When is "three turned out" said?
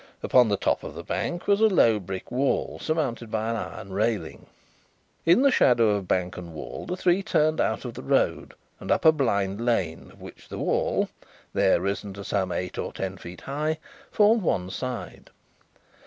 6.97-7.85